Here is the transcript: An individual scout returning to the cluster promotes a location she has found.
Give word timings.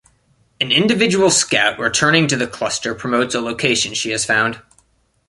An 0.59 0.71
individual 0.71 1.29
scout 1.29 1.77
returning 1.77 2.25
to 2.27 2.35
the 2.35 2.47
cluster 2.47 2.95
promotes 2.95 3.35
a 3.35 3.39
location 3.39 3.93
she 3.93 4.09
has 4.09 4.25
found. 4.25 4.59